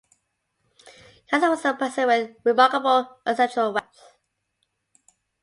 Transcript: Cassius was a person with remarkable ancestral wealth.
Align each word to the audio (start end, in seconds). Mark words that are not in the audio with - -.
Cassius 1.27 1.49
was 1.63 1.65
a 1.65 1.73
person 1.75 2.07
with 2.07 2.35
remarkable 2.43 3.19
ancestral 3.23 3.71
wealth. 3.73 4.17